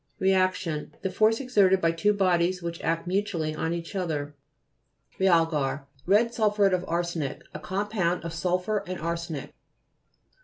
REACTION 0.17 0.95
The 1.03 1.11
force 1.11 1.39
exerted 1.39 1.79
by 1.79 1.91
two 1.91 2.11
bodies 2.11 2.63
which 2.63 2.81
act 2.81 3.05
mutually 3.05 3.53
on 3.53 3.71
each 3.71 3.93
other. 3.93 4.33
REA'LGAR 5.19 5.85
Red 6.07 6.33
sulphnret 6.33 6.73
of 6.73 6.83
arsenic. 6.87 7.43
A 7.53 7.59
compound 7.59 8.23
of 8.25 8.33
sulphur 8.33 8.83
and 8.87 8.99
ar 8.99 9.13
senic. 9.15 9.51